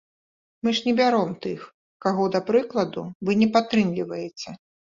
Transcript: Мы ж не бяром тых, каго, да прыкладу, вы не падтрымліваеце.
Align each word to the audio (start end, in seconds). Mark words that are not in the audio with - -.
Мы 0.63 0.69
ж 0.77 0.81
не 0.87 0.93
бяром 0.99 1.35
тых, 1.43 1.67
каго, 2.07 2.27
да 2.37 2.43
прыкладу, 2.49 3.07
вы 3.31 3.39
не 3.43 3.49
падтрымліваеце. 3.59 4.61